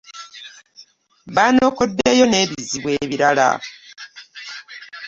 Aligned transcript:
Banokoddeyo 1.35 2.25
n'evizibu 2.27 2.87
ebirala. 3.01 3.49